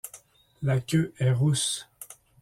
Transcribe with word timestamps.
La 0.63 0.79
queue 0.79 1.13
est 1.19 1.31
rousse. 1.31 1.87